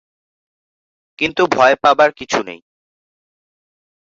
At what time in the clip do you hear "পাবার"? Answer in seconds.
1.83-2.09